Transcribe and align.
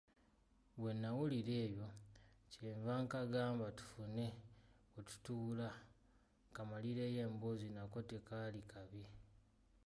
Bwe 0.79 0.91
nawulira 1.01 1.53
ebyo 1.65 1.87
kye 2.51 2.69
nva 2.79 2.93
nkagamba 3.03 3.65
tufune 3.77 4.27
we 4.93 4.99
tutuula 5.07 5.67
kammalireyo 6.55 7.19
emboozi 7.27 7.67
nako 7.75 7.99
tekaali 8.09 8.61
kabi. 8.71 9.03